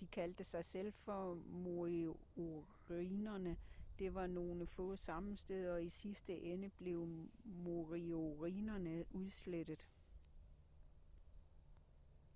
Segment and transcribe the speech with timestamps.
[0.00, 7.06] de kaldte sig selv for moriorierne.der var nogle få sammenstød og i sidste ende blev
[7.64, 9.78] moriorierne udslettet